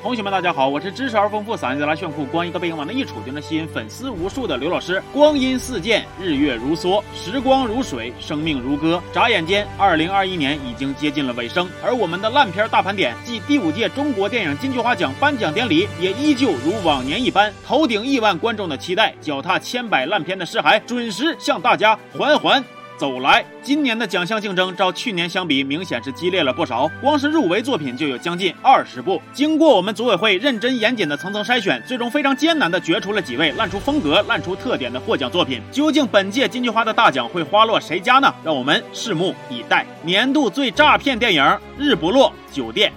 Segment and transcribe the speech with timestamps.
[0.00, 5.02] 同学们，大家好，我是知识而丰富、嗓音贼拉炫酷、光一个背影往那一杵就能吸引粉丝无数的刘老师。
[5.12, 9.02] 光阴似箭，日月如梭，时光如水，生命如歌。
[9.12, 22.64] 眨眼间，二零二一年已经接近了尾声，而我们的烂片大盘点暨第五届中国电影金菊花奖颁奖典礼也依旧如往年一般，头顶亿万观众的期待，脚踏千百烂片的尸骸，准时向大家缓缓。
[22.98, 26.90] 走来，今年的奖项竞争照去年相比，明显是激烈了不少。
[27.00, 29.22] 光是入围作品就有将近二十部。
[29.32, 35.62] 经过我们组委会认真严谨的层层筛选，最终非常艰难的决出了几位烂出风格、烂出特点的获奖作品。
[35.70, 38.34] 究竟本届金菊花的大奖会花落谁家呢？
[38.42, 39.86] 让我们拭目以待。
[40.02, 41.40] 年度最诈骗电影
[41.78, 42.90] 《日不落酒店》。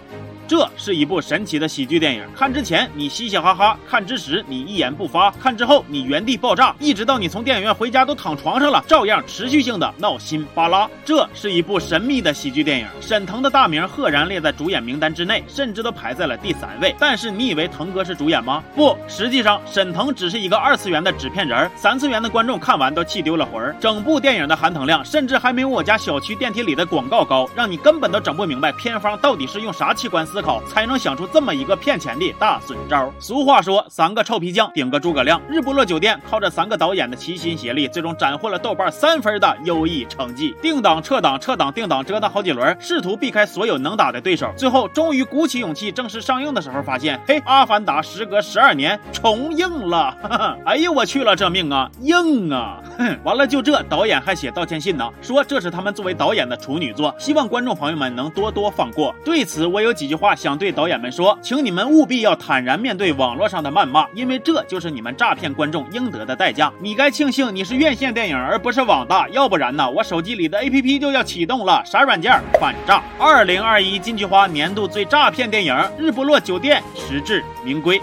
[0.52, 2.28] 这是一部神奇的喜剧电影。
[2.36, 10.90] 看之前你嘻嘻哈哈，看之时你一言不发，看之后你原地爆炸，一直到你从电影院回家都躺床上了，照样持续性的闹心巴拉。
[11.06, 12.86] 这是一部神秘的喜剧电影。
[13.00, 16.94] 沈腾的大名赫然列在主演名单之内，甚至都排在了第三位。
[17.00, 18.62] 但是你以为腾哥是主演吗？
[18.76, 23.74] 不，实际上沈腾只是一个二次元的纸片人，三次元的观众看完都气丢了魂儿。
[23.80, 33.12] 整部电影的含糖量甚至还没有我家小区电梯里的广告高，让你根本都整不明白片方到底是用啥器官考才能想出这么一个骗钱的大损招。
[33.20, 35.42] 俗话说，三个臭皮匠顶个诸葛亮。
[35.48, 40.56] 日不落酒店靠着三个导演的齐心协力，最终斩获了豆瓣三分的优异成绩。
[40.62, 50.16] 定档撤档撤档定档，折腾好几轮，试图避开所有能打的对手，最后终于鼓起勇气正式上映的时候，发现嘿，阿凡达时隔十二年重映了。
[50.66, 52.82] 哎呦我去了，这命啊硬啊！
[53.24, 59.14] 完了就这，导演还写道歉信呢，说这是他们作为导演的处女作，希望观众朋友们能多多放过。
[59.24, 60.31] 对此，我有几句话。
[60.36, 66.72] 想对导演们说，请你们务必要坦然面对网络上的谩骂，因为这就是你们诈骗观众应得的代价。
[66.80, 71.84] 你该庆幸你是院线电影，而不是网大，要不然呢，我手机里的 APP 就要启动了。
[71.86, 72.40] 啥软件？
[72.60, 73.04] 反诈。
[73.20, 78.02] 二零二一金菊花年度最诈骗电影《日不落酒店》实至名归。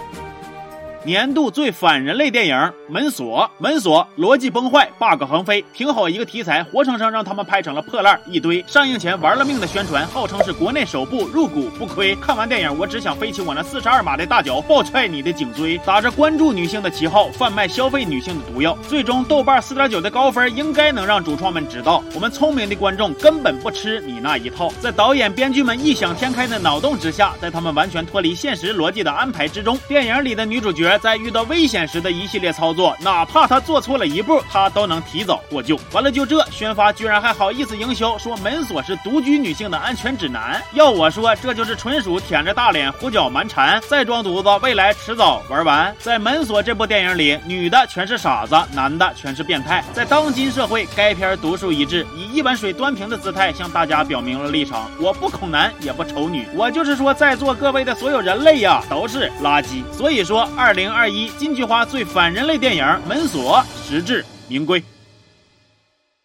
[1.05, 2.55] 年度最反人类电影
[2.89, 8.61] 《门锁》，门锁逻辑崩坏，bug 横飞，挺好一个题材，活生生让他们拍成了破烂一堆。
[8.67, 12.13] 上映前玩了命的宣传，号称是国内首部，入股不亏。
[12.15, 15.77] 看完电影，我只想飞起我那四十二码的大脚，暴踹你的颈椎。
[15.85, 18.77] 打着关注女性的旗号，贩卖消费女性的毒药。
[18.85, 24.69] 最终豆瓣四点九的高分，应该能让主创们知道，我们聪明的观众根本不吃你那一套。
[24.81, 30.88] 在导演编剧们异想天开的脑洞之下，在他们完全脱离现实逻辑的安排之中，电影里的女主角。
[30.97, 35.79] 在遇到危险时的一系列操作，哪怕他做错了一步，他都能提早获救。
[35.91, 40.59] 完了就这，宣发居然还好意思营销，说门锁是独居女性的安全指南。
[40.73, 45.93] 要我说，这就是纯属舔着大脸胡搅蛮缠，再装犊子，未来迟早玩完。
[45.99, 49.83] 在门锁这部电影里，女的全是傻子，男的全是变态。
[49.93, 59.83] 在当今社会，该片独树一帜，以一碗水端平的姿态向大家表明了立场：我不恐男，也不丑女，我就是说，在座各位的所有人类呀，都是垃圾。
[59.93, 60.69] 所以说，二。
[60.79, 64.81] 零二一金菊花最反人类电影《门锁》实至名归。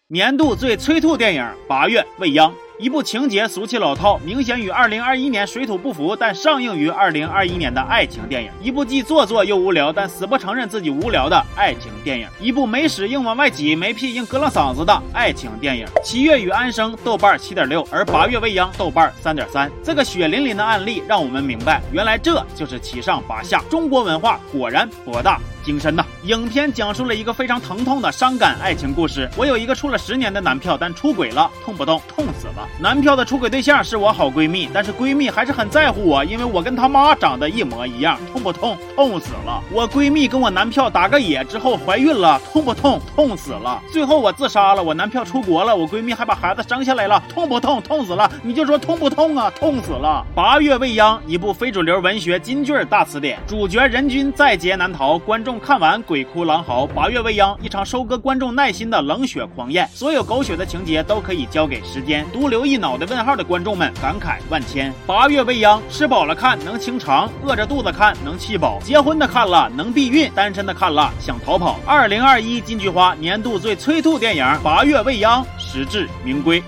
[0.07, 2.49] 年度最催吐电影《八月未央》。
[2.77, 15.87] 一部情节俗气老套，明显与二零二一年水土不服，但上映于二零二一年的爱情电影；一部既做作又无聊，但死不承认自己无聊的爱情电影；一部没屎硬往外挤，没屁硬割了嗓子的爱情电影。
[16.03, 19.71] 七月与安生豆瓣七点六，而八月未央豆瓣三点三。
[19.81, 23.63] 这个血淋淋的案例让我们明白，原来这就是七上八下。
[23.69, 25.39] 中国文化果然博大。
[25.65, 26.05] 精深呐！
[26.23, 29.27] 影片讲述了一个非常疼痛的伤感爱情故事。
[29.35, 31.99] 我有一个处了十年的男票，但出轨了，痛不痛？
[32.07, 32.67] 痛死了！
[32.79, 38.77] 男票的出轨对象是我好闺蜜，但是闺蜜还是很在乎我，因为我跟他妈长得一模一样，痛不痛？
[38.95, 39.63] 痛死了！
[39.71, 43.01] 我闺蜜跟我男票打个野之后怀孕了，痛不痛？
[43.15, 43.81] 痛死了！
[43.91, 47.81] 最后我自杀了，我男票出国了，我闺蜜还把孩子生下来了，痛不痛？
[47.81, 48.31] 痛死了！
[48.43, 49.51] 你就说痛不痛啊？
[49.57, 50.23] 痛死了！
[50.35, 62.25] 八月未央，一部非主流文学金句大词典，主角人均在劫难逃，观众看完鬼哭狼嚎，八月未央，一场收割观众耐心的冷血狂宴，所有狗血的情节都可以交给时间。
[62.31, 64.93] 独留一脑袋问号的观众们感慨万千。
[65.07, 71.79] 八月未央，吃饱了看能清肠，饿着肚子看能气饱，结婚的看了能避孕，单身的看了想逃跑。
[71.85, 76.63] 二零二一金菊花年度最催吐电影，八月未央，实至名归。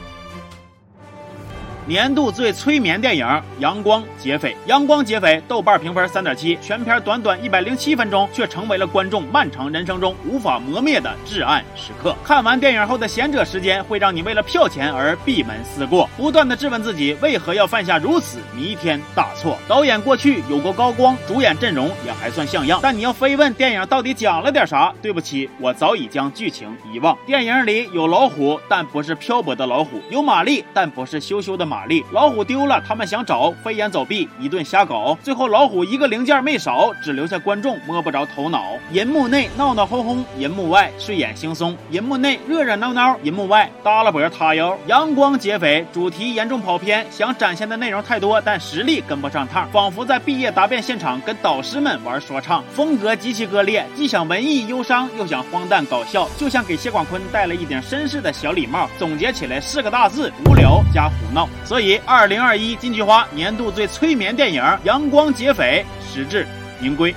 [1.87, 3.25] 年度最催眠电影
[3.59, 12.13] 《阳光劫匪》，《阳光劫匪》豆瓣评分三点七，全片短短一百零七分钟，却成为了观众漫长人生中无法磨灭的至暗时刻。
[12.25, 19.57] 看完电影后的闲者时间，会让你为了票钱而闭门思过，不断的质问自己为何要犯下如此弥天大错。
[19.65, 27.17] 导演过去有过高光，主演阵容也还算像样，但你要非问电影到底讲了点啥，对不起，我早已将剧情遗忘。
[27.25, 31.76] 电影里有老虎，但不是漂泊的老虎；有马力，但不是羞羞的马。
[31.77, 32.03] 马力。
[32.11, 35.15] 老虎丢了，他们想找，飞檐走壁，一顿瞎搞。
[35.21, 38.73] 最后老虎一个零件没少，只留下观众摸不着头脑。
[38.91, 41.75] 银幕内闹闹哄哄，银幕外睡眼惺忪。
[41.91, 44.75] 银幕内热热闹闹，银幕外耷拉脖塌腰。
[44.87, 58.89] 阳光劫匪主题严重跑偏，想展现的内容太多，但实力跟不上趟，仿佛在毕业答辩现场跟导师们玩说唱，风格极其割裂，既想文艺忧伤，又想荒诞搞笑，就像给谢广坤戴了一顶绅士的小礼帽。
[58.97, 61.47] 总结起来四个大字：无聊加胡闹。
[61.67, 66.47] 所以，二零二一金菊花年度最催眠电影《阳光劫匪》实至
[66.79, 67.13] 名归。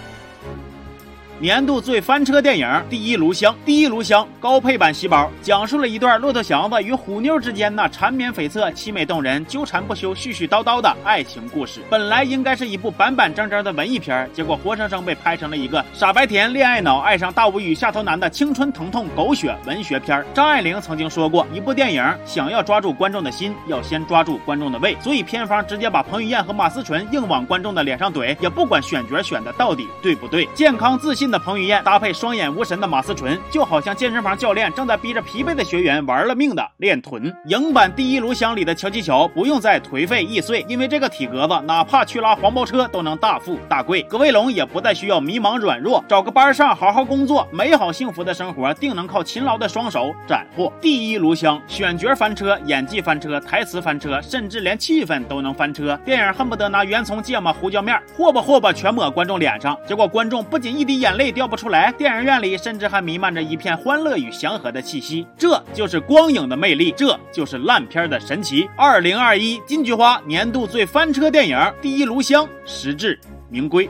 [1.40, 11.80] 年度最翻车电影《第一炉香》，《第一炉香》高配版喜宝，讲述了一段骆驼祥子与虎妞之间那缠绵悱恻、凄美动人、纠缠不休、絮絮叨叨的爱情故事。
[11.88, 20.22] 本来应该是一部板板正正的文艺片，结果活生生被拍成了一个傻白甜恋爱脑爱上大无语下头男的青春疼痛狗血文学片。
[20.34, 31.29] 张爱玲曾经说过，一部电影想要抓住观众的心，要先抓住观众的胃，所以片方直接把彭于晏和马思纯硬往观众的脸上怼，也不管选角选的到底对不对，健康自信。
[31.30, 37.32] 的彭于晏搭配双眼无神的马思纯，就好像健身房教练正在逼着疲惫的学员玩了命的练臀。
[37.46, 44.02] 影版《第一炉香》里的乔吉乔不用再颓废易碎，因为这个体格子，哪怕去拉黄包车都能大富大贵。
[44.02, 50.64] 葛卫龙也不再需要迷茫软弱，找个班上好好工作，美好幸福的生活定能靠勤劳的双手斩获。
[50.80, 55.98] 《第一炉香》选角翻车，演技翻车，台词翻车，甚至连气氛都能翻车。
[56.04, 61.19] 电影恨不得拿圆葱芥末胡椒面霍吧霍吧全抹观众脸上，结果观众不仅一滴眼泪。
[61.20, 65.26] 泪掉不出来，电影院里甚至还弥漫着一片欢乐与祥和的气息。
[65.36, 68.66] 这就是光影的魅力，这就是烂片的神奇。
[68.74, 73.20] 二零二一金菊花年度最翻车电影《第一炉香》实至
[73.50, 73.86] 名归。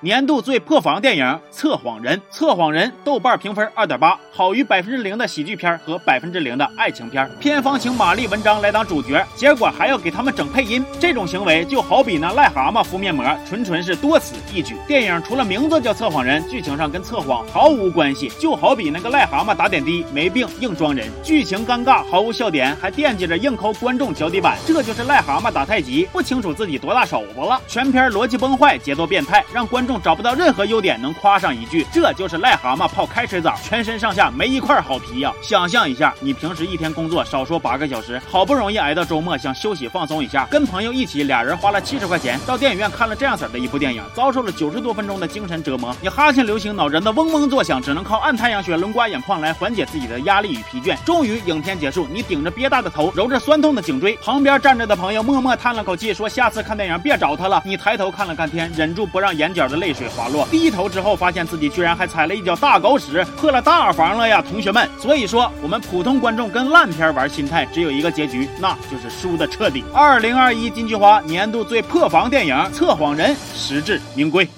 [0.00, 7.26] 年度最破防电影《测谎人》，《测谎人》豆瓣评分二点八，好于百分之零的喜剧片和百分之零的爱情片。
[7.40, 14.76] 片方请玛丽文章来当主角，结果还要给他们整配音，这种行为就好比那癞蛤蟆敷面膜，纯纯是多此一举。
[14.86, 27.58] 电影除了名字叫测谎人，剧情上跟测谎毫无关系，就好比那个癞蛤蟆打点滴，没病硬装人，剧情尴尬毫无笑点，还惦记着硬抠观众脚底板，这就是癞蛤蟆打太极，不清楚自己多大手子了。
[27.66, 35.32] 全片逻辑崩坏，节奏变态，让观众找不到任何优点能夸上一句，这就是癞蛤蟆泡开水澡，全身上下没一块好皮呀！
[35.42, 50.96] 想象一下，你平时一天工作少说八个小时，好不容易挨到周末想休息放松一下，跟朋友一起，俩人花了七十块钱到电影院看了这样式的一部电影，遭受了九十多分钟的精神折磨，你哈欠流星，脑仁子嗡嗡作响，只能靠按太阳穴、轮刮眼眶来缓解自己的压力与疲倦。
[51.04, 57.62] 终于影片结束，你顶着憋大的头，揉着酸痛的颈椎，旁边站着的朋友默默叹了口气，说下次看电影别找他了。
[57.64, 60.06] 你抬头看了看天，忍住不让眼角的泪水。
[60.16, 64.88] 滑落，低头之后发现自己居然还踩了一脚大狗屎，破了大防了呀，同学们！
[64.98, 69.84] 所以说，我们普通观众跟烂片玩心态，只有一个结局，那就是输的彻底。
[69.92, 74.48] 二零二一金菊花年度最破防电影《测谎人》实至名归。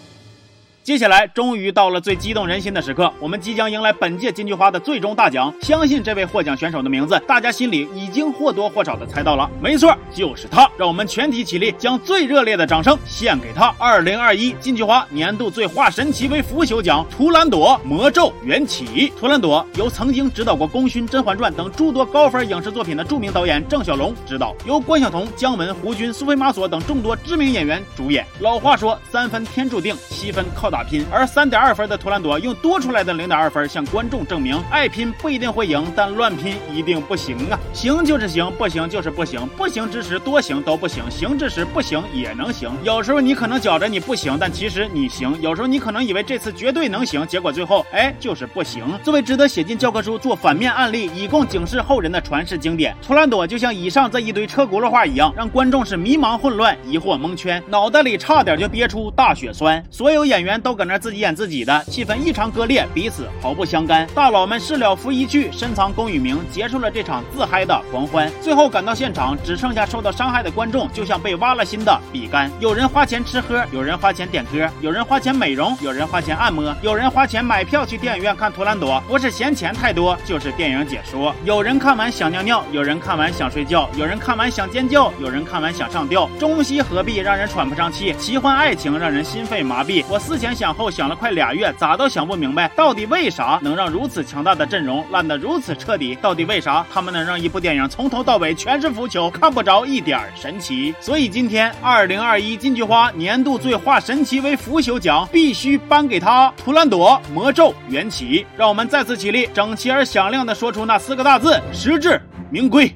[0.88, 5.52] 接下来，终于到了最激动人心的时刻，我们即将迎来本届金菊花的最终大奖。
[5.60, 9.50] 相信这位获奖选手的名字，大家心里已经或多或少的猜到了。
[9.60, 10.66] 没错，就是他。
[10.78, 13.66] 让我们全体起立，将最热烈的掌声献给他。
[13.78, 18.86] 二零二一金菊花年度最化神奇为腐朽奖，《图兰朵魔咒缘起》。
[19.20, 28.24] 图兰朵由曾经指导过《功勋》《甄嬛传》等诸多高分影视作品的著名导演郑晓龙执导，由关晓彤、姜文、胡军、苏菲玛索等众多知名演员主演。
[28.40, 30.77] 老话说，三分天注定，七分靠打。
[30.78, 37.58] 打拼，而三点二分的图兰朵用多出来的零点二分向观众证明：爱拼不一定会赢，但乱拼一定不行啊！
[37.72, 42.70] 行就是行，不行就是不行，不行之时多行都不行，行之时不行也能行。
[42.84, 48.84] 有时候你可能觉着你不行，但其实你行；有时候你可能以为这次绝对能行，结果最后哎就是不行。
[49.02, 59.84] 作为值得写进教科书做反面案例，以供警示后人的传世经典，图兰朵就像以上这一堆车轱辘话一样，让观众是迷茫混乱、疑惑蒙圈，脑袋里差点就憋出大血栓。
[59.90, 60.67] 所有演员都。
[60.68, 64.06] 都搁那自己演自己的，气氛异常割裂，彼此毫不相干。
[64.14, 68.30] 大佬们事了拂衣去，深藏功与名，结束了这场自嗨的狂欢。
[68.42, 72.52] 最后赶到现场，只剩下受到伤害的观众，就像被挖了心的笔杆。
[72.60, 81.34] 有人花钱吃喝，有人花钱点歌，有人花钱美容，有人花钱按摩，有人花钱买票去电影院看《图兰朵》，不是嫌钱太多，就是电影解说。
[81.46, 86.28] 有人看完想尿尿，有人看完想睡觉，有人看完想尖叫，有人看完想上吊。
[86.38, 90.04] 中西合璧，让人喘不上气；奇幻爱情让人心肺麻痹。
[90.10, 90.47] 我思前。
[90.48, 96.14] 前想后想了快俩月，咋都想不明白，到底为啥能让如此强大的阵容烂得如此彻底？
[96.22, 100.94] 到底为啥他们能让一部电影从头到尾全是腐朽，看不着一点神奇？
[101.00, 108.46] 所以今天二零二一金菊花年度最化神奇为腐朽奖必须颁给他——图兰朵魔咒缘起。
[108.56, 112.90] 让我们再次起立，整齐而响亮地说出那四个大字：实至名归。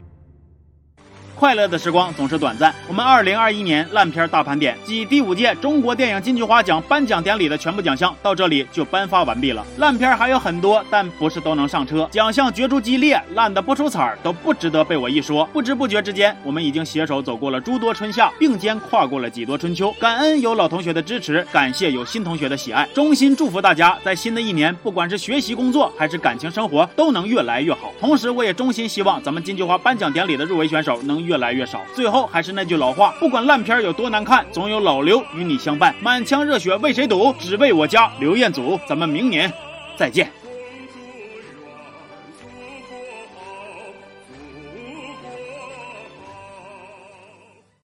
[1.42, 2.72] 快乐的时光总是短暂。
[2.86, 9.66] 我们二零二一年烂片大盘点暨第五届中国电影金菊花奖颁奖典礼的全部奖项到这里就颁发完毕了。
[9.78, 12.08] 烂片还有很多，但不是都能上车。
[12.12, 15.44] 奖项角逐激烈，烂的不出彩儿都不值得被我一说。
[15.46, 19.90] 不知不觉之间，我们已经携手走过了诸多春夏，并肩跨过了几多春秋。
[19.98, 22.88] 感恩有老同学的支持，感谢有新同学的喜爱。
[22.94, 27.92] 衷心祝福大家在新的一年，不管是学习、工作还是感情生活，都能越来越好。
[27.98, 31.80] 同时，我也衷心希望咱们金菊花颁奖典礼的入围选手能越来越少。
[31.94, 35.94] 最后还是那句老话，不管烂片有多难看，总有老刘与你相伴。
[36.02, 37.32] 满腔热血为谁赌？
[37.38, 38.78] 只为我家刘彦祖。
[38.86, 39.50] 咱们明年
[39.96, 40.30] 再见。